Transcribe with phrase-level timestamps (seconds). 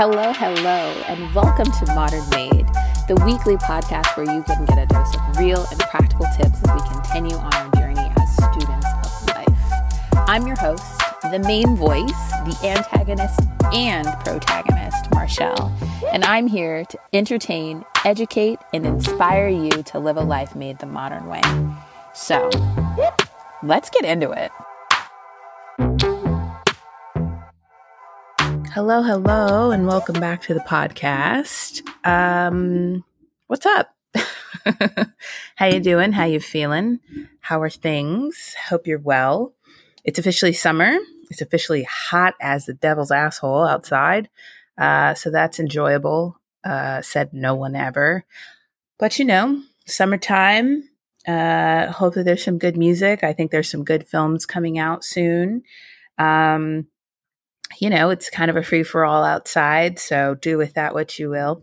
[0.00, 2.66] Hello, hello, and welcome to Modern Made,
[3.06, 6.72] the weekly podcast where you can get a dose of real and practical tips as
[6.72, 10.24] we continue on our journey as students of life.
[10.26, 10.82] I'm your host,
[11.30, 13.40] the main voice, the antagonist
[13.74, 15.70] and protagonist, Marshall,
[16.10, 20.86] and I'm here to entertain, educate, and inspire you to live a life made the
[20.86, 21.42] modern way.
[22.14, 22.48] So,
[23.62, 24.50] let's get into it.
[28.82, 31.82] Hello, hello, and welcome back to the podcast.
[32.02, 33.04] Um,
[33.46, 33.94] what's up?
[35.56, 36.12] How you doing?
[36.12, 37.00] How you feeling?
[37.40, 38.56] How are things?
[38.70, 39.52] Hope you're well.
[40.02, 40.96] It's officially summer.
[41.28, 44.30] It's officially hot as the devil's asshole outside.
[44.78, 46.40] Uh, so that's enjoyable.
[46.64, 48.24] Uh, said no one ever.
[48.98, 50.88] But you know, summertime.
[51.28, 53.24] Uh, hopefully there's some good music.
[53.24, 55.64] I think there's some good films coming out soon.
[56.16, 56.86] Um,
[57.78, 59.98] you know, it's kind of a free for all outside.
[59.98, 61.62] So do with that what you will.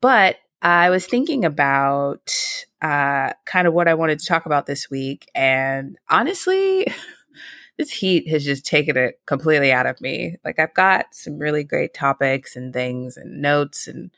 [0.00, 2.32] But I was thinking about
[2.80, 5.28] uh, kind of what I wanted to talk about this week.
[5.34, 6.86] And honestly,
[7.78, 10.36] this heat has just taken it completely out of me.
[10.44, 14.10] Like, I've got some really great topics and things and notes and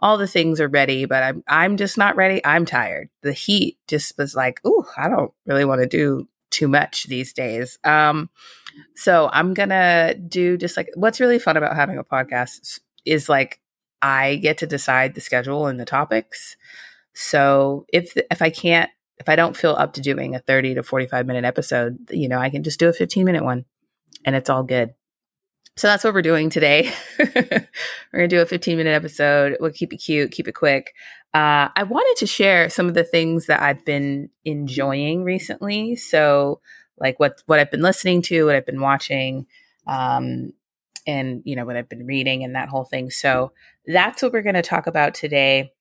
[0.00, 2.44] all the things are ready, but I'm I'm just not ready.
[2.44, 3.08] I'm tired.
[3.22, 7.32] The heat just was like, ooh, I don't really want to do too much these
[7.32, 7.78] days.
[7.84, 8.30] Um,
[8.94, 13.60] so I'm gonna do just like what's really fun about having a podcast is like
[14.02, 16.56] I get to decide the schedule and the topics.
[17.14, 20.82] So if if I can't if I don't feel up to doing a 30 to
[20.82, 23.64] 45 minute episode, you know, I can just do a 15 minute one
[24.24, 24.94] and it's all good.
[25.76, 26.90] So that's what we're doing today.
[27.18, 27.68] we're
[28.12, 29.56] going to do a 15 minute episode.
[29.60, 30.94] We'll keep it cute, keep it quick.
[31.34, 35.96] Uh, I wanted to share some of the things that I've been enjoying recently.
[35.96, 36.60] So
[36.98, 39.46] like what what I've been listening to, what I've been watching,
[39.86, 40.52] um,
[41.06, 43.10] and you know what I've been reading and that whole thing.
[43.10, 43.52] So
[43.86, 45.72] that's what we're going to talk about today.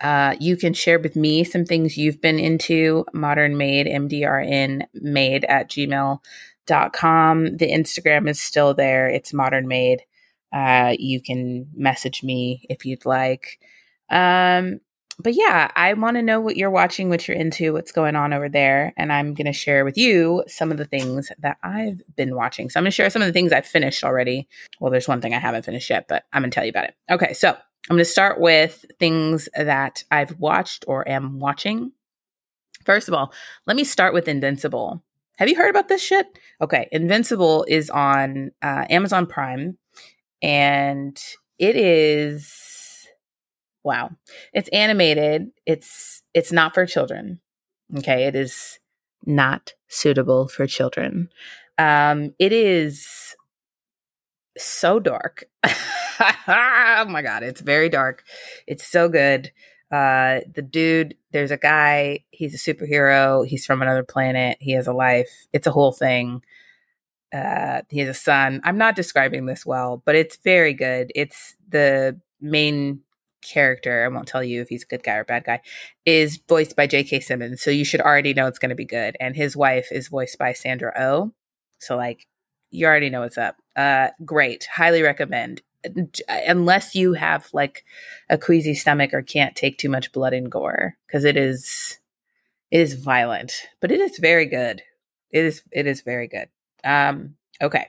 [0.00, 5.44] Uh, you can share with me some things you've been into modern made mdrn made
[5.46, 10.02] at gmail.com the instagram is still there it's modern made
[10.52, 13.58] uh, you can message me if you'd like
[14.08, 14.78] um,
[15.20, 18.32] but yeah, I want to know what you're watching, what you're into, what's going on
[18.32, 18.92] over there.
[18.96, 22.70] And I'm going to share with you some of the things that I've been watching.
[22.70, 24.48] So I'm going to share some of the things I've finished already.
[24.78, 26.84] Well, there's one thing I haven't finished yet, but I'm going to tell you about
[26.84, 26.94] it.
[27.10, 27.32] Okay.
[27.32, 31.90] So I'm going to start with things that I've watched or am watching.
[32.84, 33.32] First of all,
[33.66, 35.02] let me start with Invincible.
[35.38, 36.26] Have you heard about this shit?
[36.60, 36.88] Okay.
[36.92, 39.78] Invincible is on uh, Amazon Prime
[40.42, 41.20] and
[41.58, 42.67] it is
[43.88, 44.10] wow.
[44.52, 45.50] It's animated.
[45.66, 47.40] It's it's not for children.
[47.96, 48.78] Okay, it is
[49.24, 51.30] not suitable for children.
[51.78, 53.34] Um it is
[54.58, 55.44] so dark.
[55.64, 58.24] oh my god, it's very dark.
[58.66, 59.50] It's so good.
[59.90, 64.86] Uh the dude, there's a guy, he's a superhero, he's from another planet, he has
[64.86, 65.46] a life.
[65.54, 66.42] It's a whole thing.
[67.32, 68.60] Uh he has a son.
[68.64, 71.10] I'm not describing this well, but it's very good.
[71.14, 73.00] It's the main
[73.42, 75.60] character, I won't tell you if he's a good guy or bad guy,
[76.04, 77.20] is voiced by J.K.
[77.20, 77.62] Simmons.
[77.62, 79.16] So you should already know it's going to be good.
[79.20, 81.02] And his wife is voiced by Sandra O.
[81.02, 81.32] Oh.
[81.80, 82.26] So, like,
[82.70, 83.56] you already know what's up.
[83.76, 84.68] Uh, great.
[84.74, 85.62] Highly recommend.
[86.28, 87.84] Unless you have like
[88.28, 91.98] a queasy stomach or can't take too much blood and gore, because it is
[92.70, 94.82] it is violent, but it is very good.
[95.30, 96.48] It is it is very good.
[96.84, 97.88] Um, okay.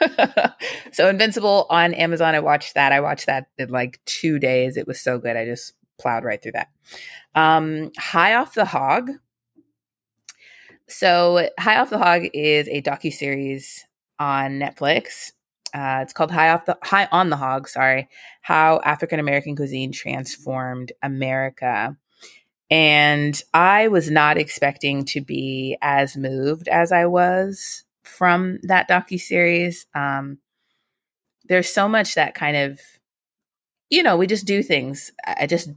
[0.92, 2.34] so Invincible on Amazon.
[2.34, 2.92] I watched that.
[2.92, 4.76] I watched that in like two days.
[4.76, 5.36] It was so good.
[5.36, 6.68] I just plowed right through that.
[7.34, 9.10] Um, High Off the Hog.
[10.88, 13.84] So High Off the Hog is a docu series
[14.18, 15.32] on Netflix.
[15.72, 17.68] Uh, it's called High Off the High on the Hog.
[17.68, 18.08] Sorry,
[18.42, 21.96] how African American cuisine transformed America.
[22.70, 29.20] And I was not expecting to be as moved as I was from that docu
[29.20, 29.86] series.
[29.94, 30.38] Um,
[31.46, 32.80] there's so much that kind of,
[33.90, 35.12] you know, we just do things.
[35.26, 35.70] I just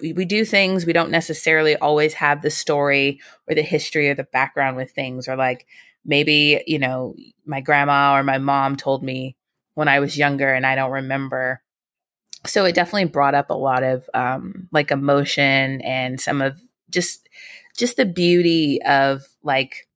[0.00, 0.86] we, we do things.
[0.86, 5.28] We don't necessarily always have the story or the history or the background with things,
[5.28, 5.66] or like
[6.04, 9.36] maybe you know my grandma or my mom told me
[9.74, 11.62] when I was younger and I don't remember.
[12.46, 16.60] So it definitely brought up a lot of um, like emotion and some of
[16.90, 17.28] just
[17.76, 19.88] just the beauty of like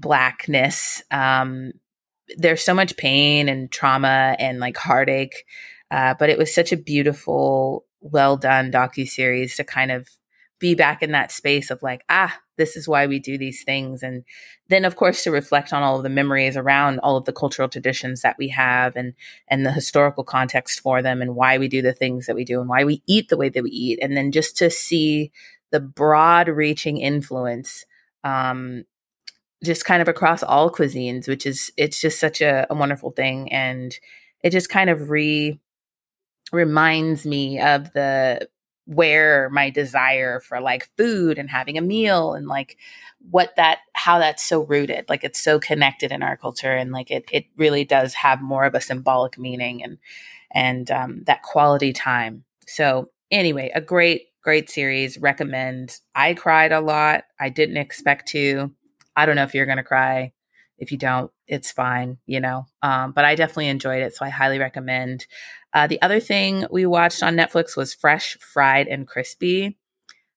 [0.00, 1.02] blackness.
[1.10, 1.72] Um,
[2.36, 5.44] there's so much pain and trauma and like heartache,
[5.90, 10.08] uh, but it was such a beautiful, well done docu series to kind of
[10.58, 14.02] be back in that space of like, ah, this is why we do these things.
[14.02, 14.24] And
[14.68, 17.68] then, of course, to reflect on all of the memories around all of the cultural
[17.68, 19.14] traditions that we have and,
[19.46, 22.60] and the historical context for them and why we do the things that we do
[22.60, 23.98] and why we eat the way that we eat.
[24.02, 25.30] And then just to see
[25.70, 27.84] the broad reaching influence,
[28.24, 28.84] um,
[29.64, 33.52] just kind of across all cuisines, which is, it's just such a, a wonderful thing.
[33.52, 33.98] And
[34.42, 35.58] it just kind of re,
[36.52, 38.48] reminds me of the
[38.88, 42.78] where my desire for like food and having a meal and like
[43.30, 47.10] what that how that's so rooted like it's so connected in our culture and like
[47.10, 49.98] it it really does have more of a symbolic meaning and
[50.50, 52.44] and um, that quality time.
[52.66, 55.98] So anyway a great great series recommend.
[56.14, 57.24] I cried a lot.
[57.38, 58.72] I didn't expect to
[59.18, 60.32] i don't know if you're gonna cry
[60.78, 64.28] if you don't it's fine you know um, but i definitely enjoyed it so i
[64.28, 65.26] highly recommend
[65.74, 69.76] uh, the other thing we watched on Netflix was Fresh, Fried, and Crispy.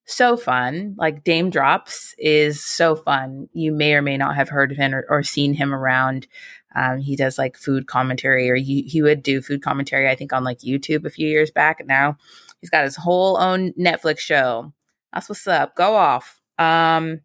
[0.05, 0.95] So fun.
[0.97, 3.47] Like Daym Drops is so fun.
[3.53, 6.27] You may or may not have heard of him or, or seen him around.
[6.75, 10.33] Um, he does like food commentary, or he, he would do food commentary, I think,
[10.33, 11.85] on like YouTube a few years back.
[11.85, 12.17] Now
[12.59, 14.73] he's got his whole own Netflix show.
[15.13, 15.75] That's what's up.
[15.75, 16.41] Go off.
[16.57, 17.21] Um,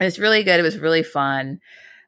[0.00, 0.58] it's really good.
[0.60, 1.60] It was really fun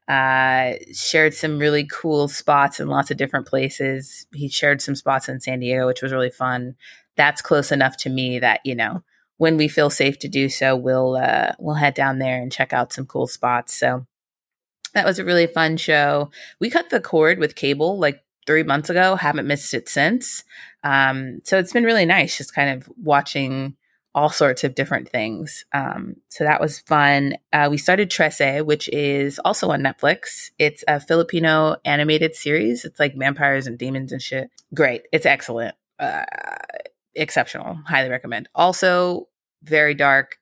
[0.08, 4.26] uh, shared some really cool spots in lots of different places.
[4.34, 6.74] He shared some spots in San Diego, which was really fun.
[7.16, 9.02] That's close enough to me that you know
[9.36, 12.72] when we feel safe to do so, we'll uh, we'll head down there and check
[12.72, 13.74] out some cool spots.
[13.74, 14.06] So
[14.94, 16.30] that was a really fun show.
[16.60, 19.14] We cut the cord with cable like three months ago.
[19.16, 20.44] Haven't missed it since.
[20.82, 23.76] Um, so it's been really nice just kind of watching
[24.14, 25.64] all sorts of different things.
[25.72, 27.34] Um, so that was fun.
[27.52, 30.50] Uh, we started Trese, which is also on Netflix.
[30.58, 32.84] It's a Filipino animated series.
[32.84, 34.50] It's like vampires and demons and shit.
[34.74, 35.02] Great.
[35.12, 35.74] It's excellent.
[35.98, 36.24] Uh,
[37.14, 37.78] exceptional.
[37.86, 38.48] Highly recommend.
[38.54, 39.28] Also,
[39.62, 40.36] very dark.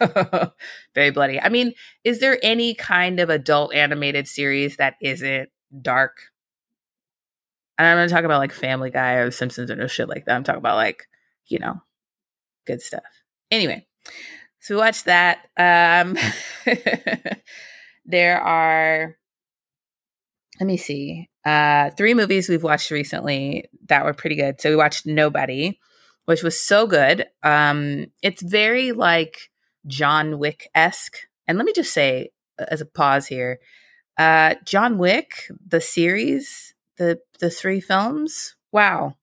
[0.94, 1.40] very bloody.
[1.40, 1.72] I mean,
[2.02, 5.48] is there any kind of adult animated series that isn't
[5.80, 6.16] dark?
[7.78, 10.34] And I'm not talking about like Family Guy or Simpsons or no shit like that.
[10.34, 11.06] I'm talking about like,
[11.46, 11.82] you know,
[12.66, 13.02] good stuff.
[13.50, 13.86] Anyway,
[14.60, 15.48] so we watched that.
[15.56, 16.16] Um,
[18.04, 19.16] there are,
[20.60, 24.60] let me see, uh, three movies we've watched recently that were pretty good.
[24.60, 25.78] So we watched Nobody,
[26.24, 27.26] which was so good.
[27.42, 29.50] Um, it's very like
[29.86, 31.18] John Wick esque.
[31.46, 33.60] And let me just say, as a pause here,
[34.18, 39.16] uh, John Wick, the series, the the three films, wow,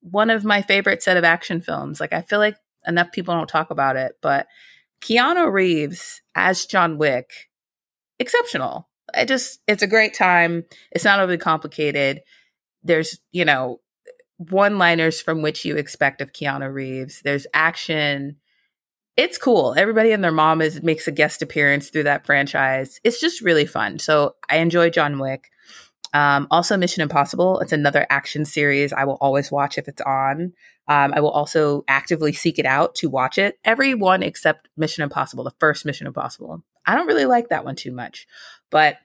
[0.00, 2.00] one of my favorite set of action films.
[2.00, 4.46] Like I feel like enough people don't talk about it, but
[5.00, 7.30] Keanu Reeves as John Wick,
[8.18, 8.88] exceptional.
[9.12, 10.64] It just, it's a great time.
[10.90, 12.22] It's not overly complicated.
[12.82, 13.80] There's, you know,
[14.38, 17.20] one liners from which you expect of Keanu Reeves.
[17.22, 18.36] There's action.
[19.16, 19.74] It's cool.
[19.76, 22.98] Everybody and their mom is makes a guest appearance through that franchise.
[23.04, 23.98] It's just really fun.
[23.98, 25.50] So I enjoy John Wick.
[26.12, 27.60] Um, also, Mission Impossible.
[27.60, 30.52] It's another action series I will always watch if it's on.
[30.86, 33.58] Um, I will also actively seek it out to watch it.
[33.64, 36.62] Every one except Mission Impossible, the first Mission Impossible.
[36.86, 38.26] I don't really like that one too much,
[38.70, 38.98] but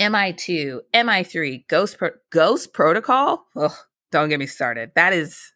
[0.00, 3.46] MI2, MI3, Ghost Pro- Ghost Protocol.
[3.56, 3.72] Ugh,
[4.10, 4.90] don't get me started.
[4.96, 5.52] That is,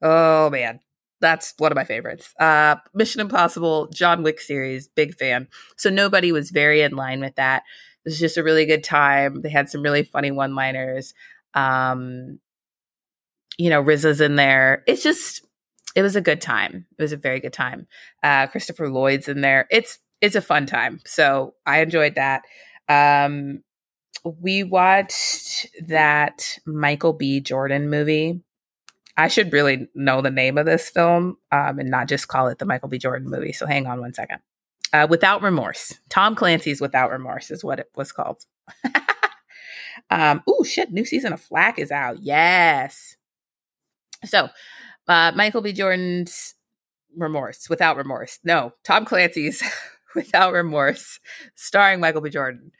[0.00, 0.80] oh man,
[1.20, 2.32] that's one of my favorites.
[2.38, 5.48] Uh, Mission Impossible, John Wick series, big fan.
[5.76, 7.62] So nobody was very in line with that.
[8.04, 9.42] It was just a really good time.
[9.42, 11.12] They had some really funny one liners.
[11.54, 12.38] Um,
[13.58, 14.82] you know, RZA's in there.
[14.86, 15.44] It's just,
[15.94, 16.86] it was a good time.
[16.98, 17.86] It was a very good time.
[18.22, 19.66] Uh, Christopher Lloyd's in there.
[19.70, 21.00] It's, it's a fun time.
[21.06, 22.42] So I enjoyed that.
[22.88, 23.62] Um,
[24.24, 27.40] we watched that Michael B.
[27.40, 28.42] Jordan movie.
[29.16, 32.58] I should really know the name of this film um, and not just call it
[32.58, 32.98] the Michael B.
[32.98, 33.52] Jordan movie.
[33.52, 34.40] So hang on one second.
[34.92, 35.98] Uh, Without Remorse.
[36.08, 38.44] Tom Clancy's Without Remorse is what it was called.
[40.10, 40.92] um, oh shit!
[40.92, 42.22] New season of Flack is out.
[42.22, 43.15] Yes.
[44.24, 44.48] So,
[45.08, 45.72] uh, Michael B.
[45.72, 46.54] Jordan's
[47.16, 48.38] Remorse, Without Remorse.
[48.44, 49.62] No, Tom Clancy's
[50.14, 51.20] Without Remorse,
[51.54, 52.30] starring Michael B.
[52.30, 52.72] Jordan.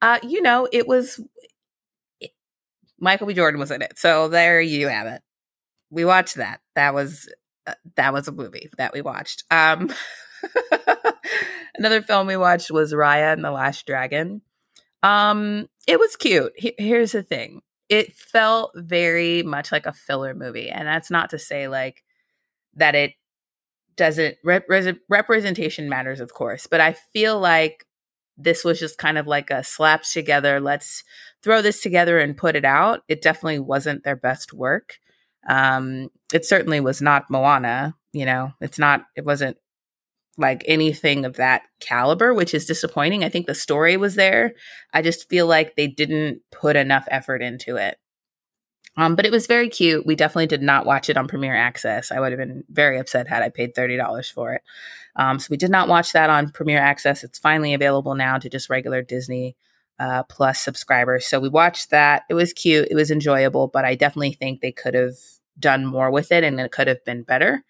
[0.00, 1.20] Uh, you know, it was
[2.20, 2.30] it,
[2.98, 3.34] Michael B.
[3.34, 5.22] Jordan was in it, so there you have it.
[5.90, 6.60] We watched that.
[6.74, 7.28] That was
[7.66, 9.44] uh, that was a movie that we watched.
[9.50, 9.92] Um,
[11.76, 14.42] Another film we watched was Raya and the Last Dragon.
[15.02, 16.52] Um, it was cute.
[16.56, 17.60] here's the thing.
[17.88, 22.02] It felt very much like a filler movie, and that's not to say like
[22.74, 23.12] that it
[23.96, 24.68] doesn't rep-
[25.08, 27.86] representation matters, of course, but I feel like
[28.36, 30.60] this was just kind of like a slaps together.
[30.60, 31.04] Let's
[31.42, 33.02] throw this together and put it out.
[33.08, 34.98] It definitely wasn't their best work.
[35.48, 37.94] Um, it certainly was not Moana.
[38.12, 39.04] You know, it's not.
[39.16, 39.56] It wasn't
[40.36, 43.24] like anything of that caliber, which is disappointing.
[43.24, 44.54] I think the story was there.
[44.92, 47.98] I just feel like they didn't put enough effort into it.
[48.96, 50.06] Um, but it was very cute.
[50.06, 52.12] We definitely did not watch it on Premiere Access.
[52.12, 54.62] I would have been very upset had I paid $30 for it.
[55.16, 57.24] Um, so we did not watch that on Premiere Access.
[57.24, 59.56] It's finally available now to just regular Disney
[59.98, 61.26] uh, Plus subscribers.
[61.26, 62.22] So we watched that.
[62.28, 62.88] It was cute.
[62.90, 65.14] It was enjoyable, but I definitely think they could have
[65.58, 67.64] done more with it and it could have been better.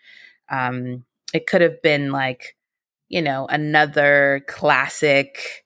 [0.50, 2.56] Um, it could have been like,
[3.08, 5.64] you know, another classic,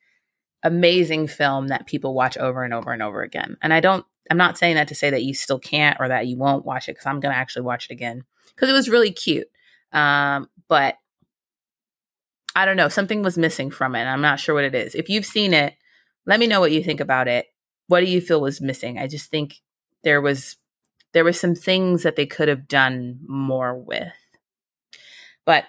[0.64, 3.56] amazing film that people watch over and over and over again.
[3.62, 6.26] And I don't I'm not saying that to say that you still can't or that
[6.26, 8.88] you won't watch it because I'm going to actually watch it again because it was
[8.88, 9.48] really cute.
[9.92, 10.96] Um, but
[12.54, 14.04] I don't know, something was missing from it.
[14.04, 14.94] I'm not sure what it is.
[14.94, 15.75] If you've seen it,
[16.26, 17.46] let me know what you think about it.
[17.87, 18.98] What do you feel was missing?
[18.98, 19.62] I just think
[20.02, 20.56] there was
[21.14, 24.12] there were some things that they could have done more with.
[25.49, 25.64] But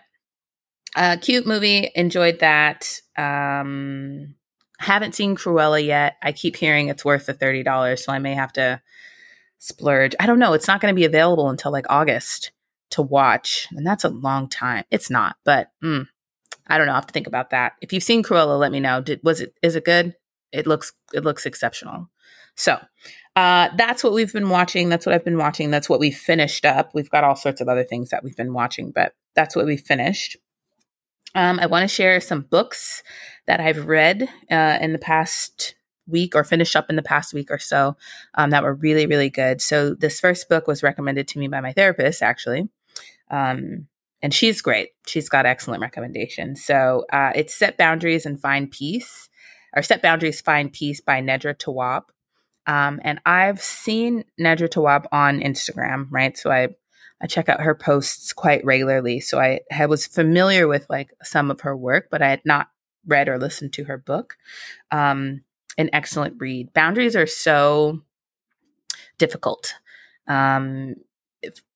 [0.97, 2.99] uh cute movie, enjoyed that.
[3.15, 4.35] Um
[4.79, 6.17] haven't seen Cruella yet.
[6.21, 8.81] I keep hearing it's worth the $30, so I may have to
[9.57, 10.15] splurge.
[10.19, 10.53] I don't know.
[10.53, 12.51] It's not going to be available until like August
[12.91, 14.85] to watch, and that's a long time.
[14.89, 16.07] It's not, but mm,
[16.65, 16.93] I don't know.
[16.93, 17.73] I have to think about that.
[17.81, 19.01] If you've seen Cruella, let me know.
[19.01, 20.15] Did was it is it good?
[20.51, 22.09] It looks it looks exceptional.
[22.55, 22.77] So
[23.35, 24.89] uh, that's what we've been watching.
[24.89, 25.71] That's what I've been watching.
[25.71, 26.91] That's what we finished up.
[26.93, 29.77] We've got all sorts of other things that we've been watching, but that's what we
[29.77, 30.37] finished.
[31.35, 33.03] Um, I want to share some books
[33.45, 35.75] that I've read uh, in the past
[36.07, 37.95] week or finished up in the past week or so
[38.35, 39.61] um, that were really, really good.
[39.61, 42.69] So, this first book was recommended to me by my therapist, actually.
[43.29, 43.87] Um,
[44.21, 44.89] and she's great.
[45.07, 46.63] She's got excellent recommendations.
[46.63, 49.29] So, uh, it's Set Boundaries and Find Peace,
[49.75, 52.03] or Set Boundaries, Find Peace by Nedra Tawwab.
[52.65, 56.37] Um, and I've seen Nedra Tawwab on Instagram, right?
[56.37, 56.69] So, I
[57.21, 59.19] I check out her posts quite regularly.
[59.19, 62.69] So I, I was familiar with like some of her work, but I had not
[63.05, 64.37] read or listened to her book.
[64.91, 65.41] Um,
[65.77, 66.73] an excellent read.
[66.73, 68.01] Boundaries are so
[69.17, 69.75] difficult
[70.27, 70.95] um,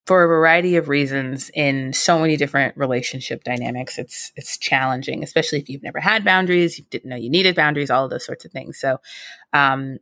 [0.05, 3.97] for a variety of reasons in so many different relationship dynamics.
[3.97, 7.89] It's it's challenging, especially if you've never had boundaries, you didn't know you needed boundaries,
[7.89, 8.77] all of those sorts of things.
[8.77, 8.99] So,
[9.53, 9.99] um,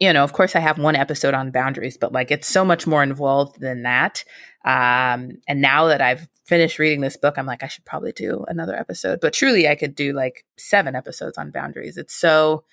[0.00, 2.86] you know, of course, I have one episode on boundaries, but like it's so much
[2.86, 4.24] more involved than that.
[4.64, 8.44] Um, and now that I've finished reading this book, I'm like, I should probably do
[8.48, 9.20] another episode.
[9.20, 11.96] But truly, I could do like seven episodes on boundaries.
[11.96, 12.64] It's so,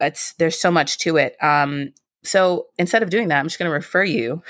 [0.00, 1.36] it's there's so much to it.
[1.42, 1.92] Um,
[2.24, 4.42] so instead of doing that, I'm just going to refer you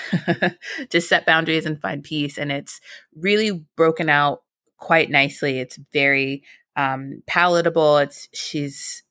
[0.90, 2.38] to set boundaries and find peace.
[2.38, 2.80] And it's
[3.14, 4.42] really broken out
[4.78, 5.58] quite nicely.
[5.58, 6.42] It's very
[6.74, 7.98] um, palatable.
[7.98, 9.02] It's she's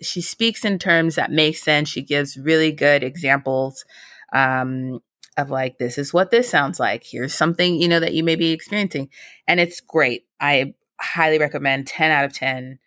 [0.00, 1.88] she speaks in terms that make sense.
[1.88, 3.84] She gives really good examples
[4.32, 5.00] um,
[5.36, 7.04] of like, this is what this sounds like.
[7.04, 9.08] Here's something, you know, that you may be experiencing.
[9.46, 10.26] And it's great.
[10.40, 12.78] I highly recommend 10 out of 10.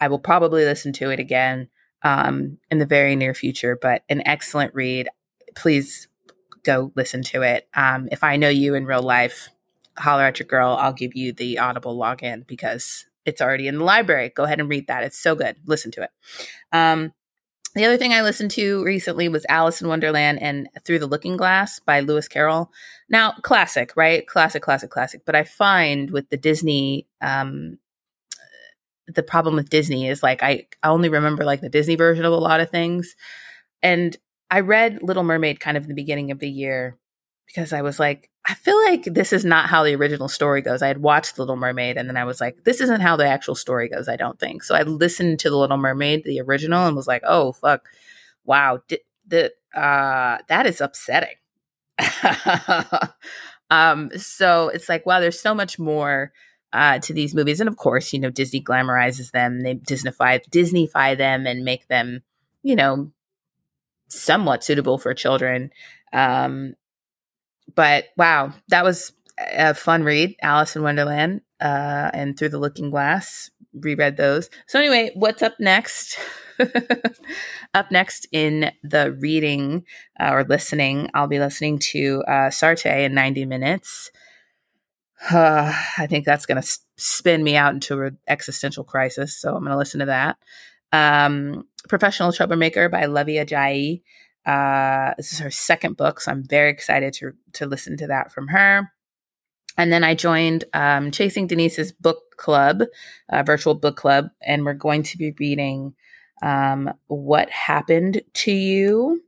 [0.00, 1.68] I will probably listen to it again
[2.02, 5.08] um, in the very near future, but an excellent read.
[5.54, 6.08] Please
[6.64, 7.68] go listen to it.
[7.74, 9.50] Um, if I know you in real life,
[9.98, 10.76] holler at your girl.
[10.80, 14.32] I'll give you the Audible login because it's already in the library.
[14.34, 15.04] Go ahead and read that.
[15.04, 15.56] It's so good.
[15.66, 16.10] Listen to it.
[16.72, 17.12] Um,
[17.74, 21.38] the other thing I listened to recently was Alice in Wonderland and Through the Looking
[21.38, 22.70] Glass by Lewis Carroll.
[23.08, 24.26] Now, classic, right?
[24.26, 25.22] Classic, classic, classic.
[25.24, 27.78] But I find with the Disney, um,
[29.06, 32.32] the problem with Disney is like I, I only remember like the Disney version of
[32.32, 33.16] a lot of things.
[33.82, 34.16] And
[34.50, 36.98] I read Little Mermaid kind of in the beginning of the year
[37.52, 40.80] because I was like, I feel like this is not how the original story goes.
[40.80, 43.54] I had watched Little Mermaid and then I was like, this isn't how the actual
[43.54, 44.64] story goes, I don't think.
[44.64, 47.88] So I listened to The Little Mermaid, the original, and was like, oh, fuck.
[48.44, 48.80] Wow.
[49.30, 51.36] uh, that is upsetting.
[53.70, 56.32] um, so it's like, wow, there's so much more
[56.72, 57.60] uh, to these movies.
[57.60, 62.22] And of course, you know, Disney glamorizes them, they Disneyfy, Disneyfy them and make them,
[62.62, 63.12] you know,
[64.08, 65.70] somewhat suitable for children.
[66.14, 66.74] Um,
[67.74, 70.36] but wow, that was a fun read.
[70.42, 73.50] Alice in Wonderland uh, and Through the Looking Glass.
[73.74, 74.50] Reread those.
[74.66, 76.18] So anyway, what's up next?
[77.74, 79.84] up next in the reading
[80.20, 84.10] uh, or listening, I'll be listening to uh, Sartre in 90 minutes.
[85.30, 89.38] Uh, I think that's going to spin me out into an existential crisis.
[89.38, 90.36] So I'm going to listen to that.
[90.92, 94.02] Um, Professional Troublemaker by Luvvie Ajayi.
[94.46, 98.32] Uh, this is her second book, so I'm very excited to to listen to that
[98.32, 98.92] from her.
[99.78, 102.82] And then I joined um, Chasing Denise's book club,
[103.30, 105.94] uh, virtual book club, and we're going to be reading
[106.42, 109.22] um, "What Happened to You."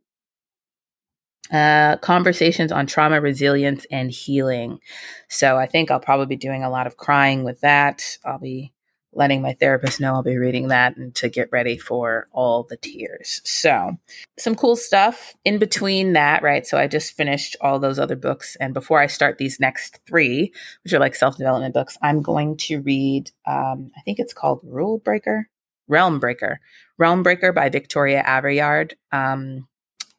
[1.52, 4.80] uh, conversations on trauma resilience and healing.
[5.28, 8.18] So I think I'll probably be doing a lot of crying with that.
[8.25, 8.74] I'll be
[9.16, 12.76] letting my therapist know I'll be reading that and to get ready for all the
[12.76, 13.40] tears.
[13.44, 13.99] So,
[14.38, 16.66] some cool stuff in between that, right?
[16.66, 18.56] So, I just finished all those other books.
[18.61, 20.52] And before I start these next three,
[20.83, 24.61] which are like self development books, I'm going to read, um, I think it's called
[24.62, 25.49] Rule Breaker,
[25.88, 26.61] Realm Breaker,
[26.99, 28.94] Realm Breaker by Victoria Aveyard.
[29.12, 29.68] Um,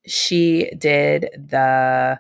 [0.05, 2.19] she did the,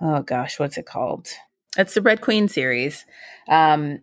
[0.00, 1.28] oh gosh, what's it called?
[1.76, 3.04] It's the Red Queen series.
[3.48, 4.00] Um,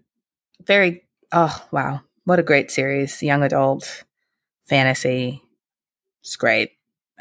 [0.65, 3.21] very oh wow, what a great series!
[3.23, 4.03] Young adult
[4.67, 5.41] fantasy.
[6.21, 6.71] It's great.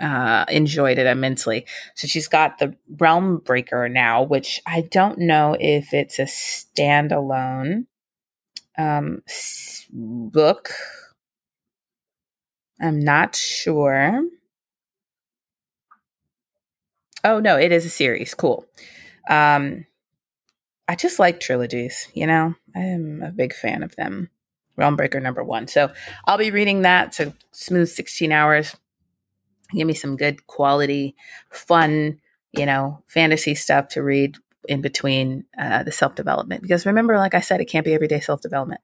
[0.01, 1.67] Uh, enjoyed it immensely.
[1.95, 7.87] So she's got the Realm Breaker now, which I don't know if it's a standalone
[8.79, 9.23] um,
[9.91, 10.71] book.
[12.81, 14.23] I'm not sure.
[17.23, 18.35] Oh no, it is a series.
[18.35, 18.65] Cool.
[19.29, 19.87] Um,
[20.89, 22.55] I just like trilogies, you know?
[22.75, 24.31] I'm a big fan of them.
[24.79, 25.67] Realmbreaker number one.
[25.69, 25.93] So
[26.27, 27.15] I'll be reading that.
[27.15, 28.77] So smooth 16 hours.
[29.73, 31.15] Give me some good quality,
[31.51, 32.21] fun,
[32.53, 34.37] you know, fantasy stuff to read
[34.69, 36.63] in between uh, the self development.
[36.63, 38.81] Because remember, like I said, it can't be everyday self development.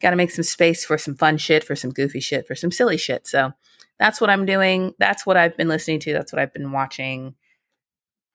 [0.00, 2.70] Got to make some space for some fun shit, for some goofy shit, for some
[2.70, 3.26] silly shit.
[3.26, 3.52] So
[3.98, 4.94] that's what I'm doing.
[4.98, 6.12] That's what I've been listening to.
[6.12, 7.34] That's what I've been watching.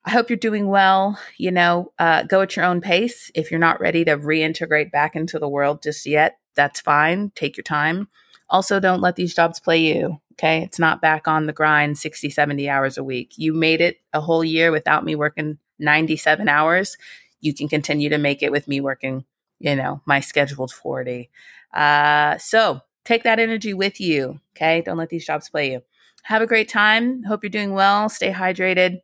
[0.10, 1.20] I hope you're doing well.
[1.38, 3.30] You know, uh, go at your own pace.
[3.36, 7.32] If you're not ready to reintegrate back into the world just yet, that's fine.
[7.36, 8.08] Take your time.
[8.50, 10.20] Also, don't let these jobs play you.
[10.34, 10.64] Okay.
[10.64, 13.34] It's not back on the grind 60, 70 hours a week.
[13.38, 16.98] You made it a whole year without me working 97 hours.
[17.40, 19.26] You can continue to make it with me working,
[19.60, 21.30] you know, my scheduled 40.
[21.72, 24.40] Uh, so take that energy with you.
[24.56, 24.82] Okay.
[24.82, 25.84] Don't let these jobs play you.
[26.24, 27.22] Have a great time.
[27.26, 28.10] Hope you're doing well.
[28.10, 29.02] Stay hydrated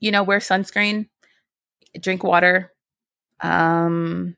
[0.00, 1.08] you know, wear sunscreen,
[2.00, 2.72] drink water,
[3.40, 4.36] um,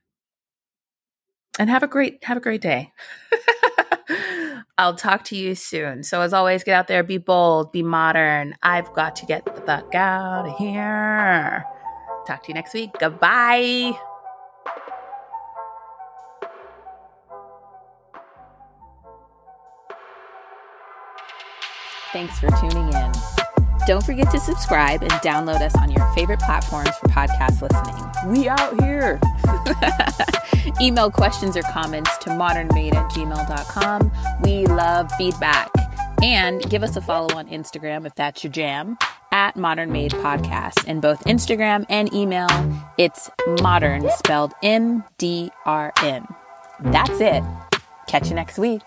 [1.58, 2.92] and have a great have a great day.
[4.78, 6.04] I'll talk to you soon.
[6.04, 8.54] So as always, get out there, be bold, be modern.
[8.62, 11.64] I've got to get the fuck out of here.
[12.26, 12.90] Talk to you next week.
[13.00, 13.98] Goodbye.
[22.12, 23.37] Thanks for tuning in.
[23.88, 28.30] Don't forget to subscribe and download us on your favorite platforms for podcast listening.
[28.30, 29.18] We out here.
[30.82, 34.12] Email questions or comments to modernmade at gmail.com.
[34.42, 35.70] We love feedback.
[36.22, 38.98] And give us a follow on Instagram if that's your jam
[39.32, 40.84] at Modern Made Podcast.
[40.84, 42.48] In both Instagram and email,
[42.98, 43.30] it's
[43.62, 46.28] modern spelled M D R N.
[46.80, 47.42] That's it.
[48.06, 48.82] Catch you next week.